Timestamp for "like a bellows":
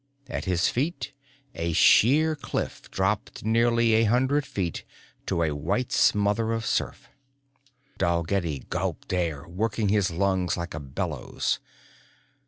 10.57-11.59